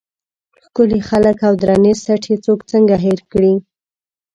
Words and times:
ښکلي 0.63 0.99
خلک 1.09 1.37
او 1.47 1.53
درنې 1.61 1.93
سټې 2.03 2.35
څوک 2.45 2.59
څنګه 2.71 2.95
هېر 3.05 3.19
کړي. 3.31 3.53